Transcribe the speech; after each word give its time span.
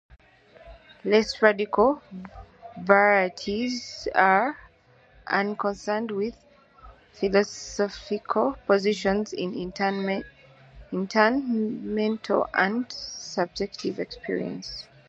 Less 1.05 1.39
radical 1.43 2.01
varieties 2.79 4.07
are 4.15 4.57
unconcerned 5.27 6.09
with 6.09 6.35
philosophical 7.13 8.55
positions 8.65 9.31
on 9.31 9.53
internal, 9.53 10.23
mental 10.91 12.47
and 12.55 12.91
subjective 12.91 13.99
experience. 13.99 14.87